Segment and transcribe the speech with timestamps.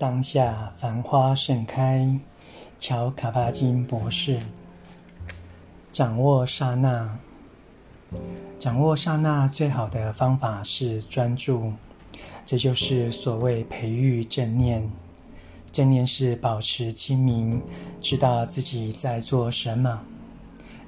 [0.00, 2.18] 当下繁花盛开，
[2.78, 4.38] 乔卡巴金博士。
[5.92, 7.18] 掌握刹那，
[8.58, 11.74] 掌握刹那最好的方法是专注，
[12.46, 14.90] 这就是所谓培育正念。
[15.70, 17.60] 正念是保持清明，
[18.00, 20.02] 知道自己在做什么。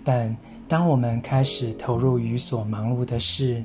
[0.03, 0.35] 但
[0.73, 3.63] 当我们开始投入于所忙碌的事，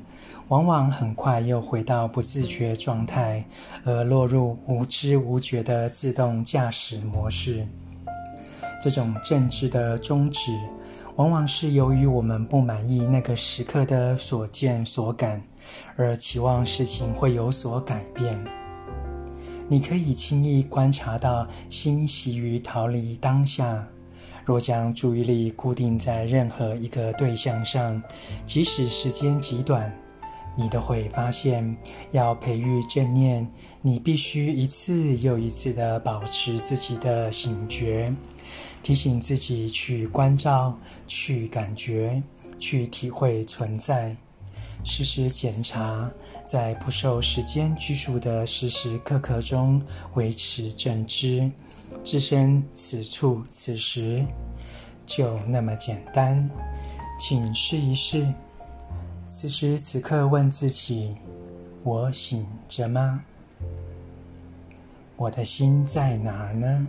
[0.48, 3.42] 往往很快又回到不自觉状态，
[3.82, 7.66] 而落入无知无觉的自动驾驶模式。
[8.78, 10.52] 这种正知的终止，
[11.16, 15.40] 往往是由于我们不满意那个时刻的所见所感，
[15.96, 18.38] 而期望事情会有所改变。
[19.66, 23.88] 你可以轻易观察到心习于逃离当下。
[24.48, 28.02] 若将注意力固定在任何一个对象上，
[28.46, 29.94] 即使时间极短，
[30.56, 31.76] 你都会发现，
[32.12, 33.46] 要培育正念，
[33.82, 38.10] 你必须一次又一次地保持自己的醒觉，
[38.82, 40.74] 提醒自己去关照、
[41.06, 42.22] 去感觉、
[42.58, 44.16] 去体会存在，
[44.82, 46.10] 时时检查，
[46.46, 49.82] 在不受时间拘束的时时刻刻中
[50.14, 51.52] 维持正知，
[52.04, 54.24] 置身此处此时，
[55.04, 56.48] 就那么简单，
[57.18, 58.26] 请试一试。
[59.26, 61.14] 此时此刻，问自己
[61.84, 63.22] ：“我醒着吗？
[65.16, 66.86] 我的心在哪儿呢？”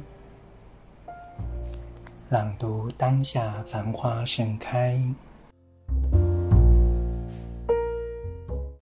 [2.29, 5.01] 朗读当下，繁花盛开。